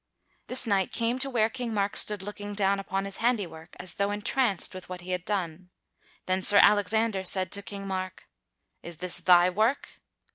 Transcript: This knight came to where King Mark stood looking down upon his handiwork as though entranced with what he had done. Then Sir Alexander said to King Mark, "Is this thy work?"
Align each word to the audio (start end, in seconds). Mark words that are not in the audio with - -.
This 0.47 0.65
knight 0.65 0.91
came 0.91 1.19
to 1.19 1.29
where 1.29 1.47
King 1.47 1.75
Mark 1.75 1.95
stood 1.95 2.23
looking 2.23 2.55
down 2.55 2.79
upon 2.79 3.05
his 3.05 3.17
handiwork 3.17 3.75
as 3.79 3.93
though 3.93 4.09
entranced 4.09 4.73
with 4.73 4.89
what 4.89 5.01
he 5.01 5.11
had 5.11 5.23
done. 5.25 5.69
Then 6.25 6.41
Sir 6.41 6.57
Alexander 6.57 7.23
said 7.23 7.51
to 7.51 7.61
King 7.61 7.85
Mark, 7.85 8.27
"Is 8.81 8.97
this 8.97 9.19
thy 9.19 9.51
work?" 9.51 10.01